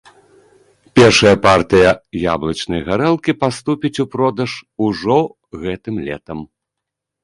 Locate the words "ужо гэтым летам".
4.91-6.39